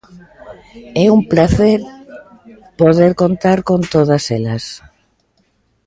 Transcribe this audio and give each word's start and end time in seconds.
É 1.03 1.05
un 1.17 1.21
pracer 1.33 1.79
poder 2.81 3.11
contar 3.21 3.57
con 3.69 3.79
todas 3.93 4.23
elas. 4.37 4.63